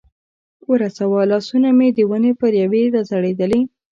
ورساوه، 0.71 1.21
لاسونه 1.31 1.69
مې 1.77 1.87
د 1.97 1.99
ونې 2.09 2.31
پر 2.39 2.51
یوې 2.63 2.83
را 2.93 3.01
ځړېدلې. 3.09 3.61